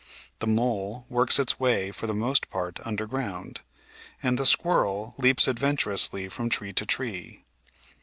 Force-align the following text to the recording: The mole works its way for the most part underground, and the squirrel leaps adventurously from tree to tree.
The 0.39 0.47
mole 0.47 1.05
works 1.09 1.37
its 1.37 1.59
way 1.59 1.91
for 1.91 2.07
the 2.07 2.15
most 2.15 2.49
part 2.49 2.79
underground, 2.83 3.61
and 4.23 4.35
the 4.39 4.47
squirrel 4.47 5.13
leaps 5.19 5.47
adventurously 5.47 6.27
from 6.27 6.49
tree 6.49 6.73
to 6.73 6.87
tree. 6.87 7.43